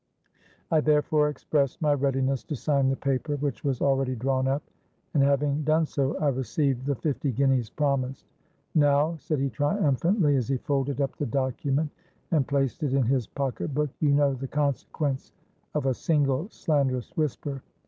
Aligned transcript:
I 0.71 0.81
therefore 0.81 1.29
expressed 1.29 1.79
my 1.79 1.93
readiness 1.93 2.43
to 2.45 2.55
sign 2.55 2.89
the 2.89 2.95
paper, 2.95 3.35
which 3.35 3.63
was 3.63 3.83
already 3.83 4.15
drawn 4.15 4.47
up; 4.47 4.63
and, 5.13 5.21
having 5.21 5.61
done 5.61 5.85
so, 5.85 6.17
I 6.17 6.29
received 6.29 6.87
the 6.87 6.95
fifty 6.95 7.31
guineas 7.31 7.69
promised.—'Now,' 7.69 9.17
said 9.19 9.37
he 9.37 9.51
triumphantly, 9.51 10.37
as 10.37 10.47
he 10.47 10.57
folded 10.57 11.01
up 11.01 11.15
the 11.17 11.27
document 11.27 11.91
and 12.31 12.47
placed 12.47 12.81
it 12.81 12.93
in 12.93 13.03
his 13.03 13.27
pocket 13.27 13.75
book, 13.75 13.91
'you 13.99 14.09
know 14.09 14.33
the 14.33 14.47
consequence 14.47 15.33
of 15.75 15.85
a 15.85 15.93
single 15.93 16.49
slanderous 16.49 17.15
whisper!' 17.15 17.61